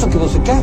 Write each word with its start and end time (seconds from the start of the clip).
isso 0.00 0.08
que 0.08 0.16
você 0.16 0.38
quer? 0.38 0.62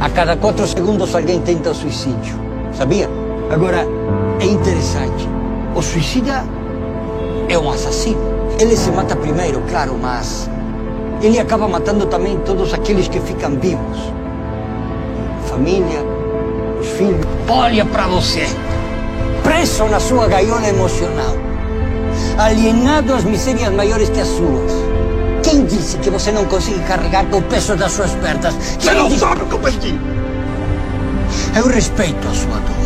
A 0.00 0.08
cada 0.08 0.34
quatro 0.36 0.66
segundos 0.66 1.14
alguém 1.14 1.40
tenta 1.42 1.74
suicídio, 1.74 2.34
sabia? 2.72 3.06
Agora, 3.50 3.86
é 4.40 4.46
interessante. 4.46 5.28
O 5.74 5.82
suicida 5.82 6.42
é 7.50 7.58
um 7.58 7.70
assassino. 7.70 8.18
Ele 8.58 8.74
se 8.74 8.90
mata 8.90 9.14
primeiro, 9.14 9.60
claro, 9.68 9.94
mas 10.00 10.48
ele 11.20 11.38
acaba 11.38 11.68
matando 11.68 12.06
também 12.06 12.38
todos 12.46 12.72
aqueles 12.72 13.08
que 13.08 13.20
ficam 13.20 13.50
vivos. 13.58 13.98
Família, 15.50 16.02
os 16.80 16.86
filhos. 16.88 17.26
Olha 17.46 17.84
para 17.84 18.06
você, 18.06 18.46
preso 19.42 19.84
na 19.84 20.00
sua 20.00 20.26
gaiola 20.28 20.66
emocional, 20.66 21.36
alienado 22.38 23.12
às 23.12 23.24
misérias 23.24 23.70
maiores 23.74 24.08
que 24.08 24.20
as 24.20 24.28
suas. 24.28 24.85
Quem 25.48 25.64
disse 25.64 25.96
que 25.98 26.10
você 26.10 26.32
não 26.32 26.44
consegue 26.46 26.80
carregar 26.80 27.24
com 27.26 27.38
o 27.38 27.42
peso 27.42 27.76
das 27.76 27.92
suas 27.92 28.10
pernas? 28.16 28.52
Você 28.80 28.90
não 28.92 29.06
disse- 29.06 29.20
sabe 29.20 29.42
o 29.42 29.46
que 29.46 29.52
eu 29.54 29.58
perdi. 29.60 29.94
Eu 31.56 31.68
respeito 31.68 32.26
a 32.26 32.34
sua 32.34 32.56
dor. 32.56 32.76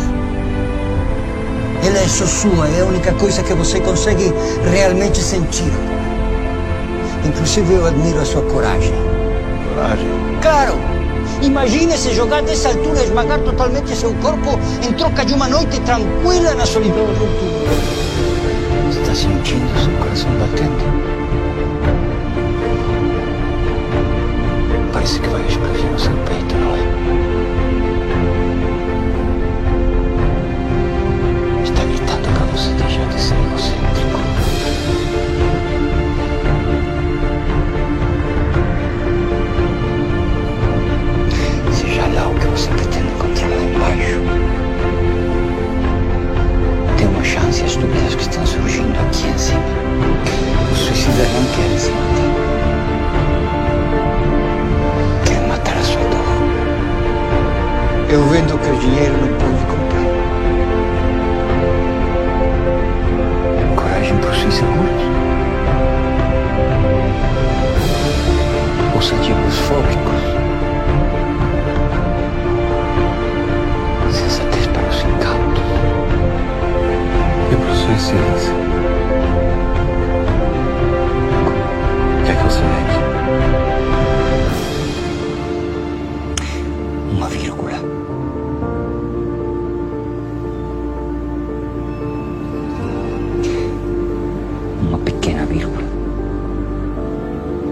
Ela 1.83 1.97
é 1.97 2.07
só 2.07 2.25
sua, 2.27 2.67
é 2.69 2.81
a 2.81 2.85
única 2.85 3.11
coisa 3.13 3.41
que 3.41 3.53
você 3.55 3.79
consegue 3.79 4.31
realmente 4.71 5.19
sentir. 5.19 5.71
Inclusive 7.25 7.73
eu 7.73 7.87
admiro 7.87 8.21
a 8.21 8.25
sua 8.25 8.43
coragem. 8.43 8.93
Coragem. 9.73 10.07
Claro! 10.43 10.75
Imagine 11.41 11.97
se 11.97 12.13
jogar 12.13 12.43
dessa 12.43 12.67
altura 12.69 12.99
e 13.01 13.05
esmagar 13.05 13.39
totalmente 13.39 13.95
seu 13.95 14.13
corpo 14.21 14.59
em 14.87 14.93
troca 14.93 15.25
de 15.25 15.33
uma 15.33 15.47
noite 15.47 15.79
tranquila 15.81 16.53
na 16.53 16.65
solidão. 16.67 17.07
Está 18.91 19.15
sentindo 19.15 19.67
seu 19.83 19.91
coração 19.97 20.29
batendo? 20.39 21.01
Eu 58.11 58.21
vendo 58.25 58.57
que 58.59 58.69
o 58.69 58.75
dinheiro 58.75 59.13
não 59.13 59.29
pode 59.37 59.63
comprar. 59.67 60.03
Coragem 63.73 64.17
para 64.17 64.31
os 64.31 64.43
inseguros. 64.43 65.01
Ousadia 68.93 69.33
para 69.33 69.47
os 69.47 69.57
fóbicos. 69.59 70.21
Sensatez 74.11 74.67
para 74.67 74.89
os 74.89 75.01
incautos. 75.03 75.63
E 77.49 77.55
para 77.55 77.71
os? 77.71 78.60
Uma 87.21 87.29
vírgula. 87.29 87.73
Uma 94.81 94.97
pequena 94.97 95.45
vírgula. 95.45 95.83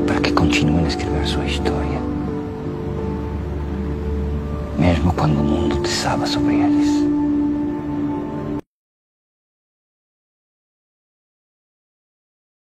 Para 0.06 0.22
que 0.22 0.32
continuem 0.34 0.86
a 0.86 0.88
escrever 0.88 1.26
sua 1.26 1.46
história. 1.46 2.00
Mesmo 4.78 5.12
quando 5.14 5.40
o 5.40 5.44
mundo 5.44 5.78
desaba 5.78 6.28
sobre 6.28 6.54
eles. 6.54 6.88